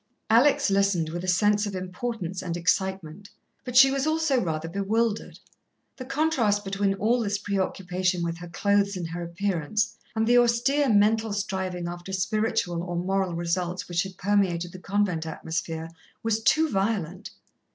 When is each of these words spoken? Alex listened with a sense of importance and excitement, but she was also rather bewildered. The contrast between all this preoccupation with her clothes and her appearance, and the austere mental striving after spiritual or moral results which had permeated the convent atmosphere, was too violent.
Alex 0.31 0.71
listened 0.71 1.09
with 1.09 1.23
a 1.23 1.27
sense 1.27 1.67
of 1.67 1.75
importance 1.75 2.41
and 2.41 2.57
excitement, 2.57 3.29
but 3.63 3.77
she 3.77 3.91
was 3.91 4.07
also 4.07 4.41
rather 4.41 4.67
bewildered. 4.67 5.37
The 5.97 6.05
contrast 6.05 6.65
between 6.65 6.95
all 6.95 7.19
this 7.19 7.37
preoccupation 7.37 8.23
with 8.23 8.39
her 8.39 8.47
clothes 8.47 8.97
and 8.97 9.07
her 9.11 9.21
appearance, 9.21 9.95
and 10.15 10.25
the 10.25 10.39
austere 10.39 10.89
mental 10.89 11.33
striving 11.33 11.87
after 11.87 12.13
spiritual 12.13 12.81
or 12.81 12.95
moral 12.95 13.35
results 13.35 13.87
which 13.87 14.01
had 14.01 14.17
permeated 14.17 14.71
the 14.71 14.79
convent 14.79 15.27
atmosphere, 15.27 15.87
was 16.23 16.41
too 16.41 16.67
violent. 16.67 17.29